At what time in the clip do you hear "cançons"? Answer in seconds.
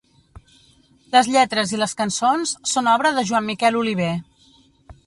2.01-2.55